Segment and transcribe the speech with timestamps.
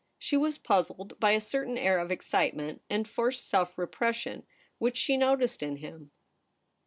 [0.17, 4.47] She was puzzled by a certain air of excitement and forced self repression
[4.79, 6.09] which she noticed in him.